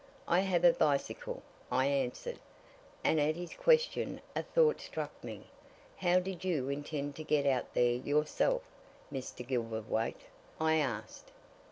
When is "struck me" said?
4.81-5.43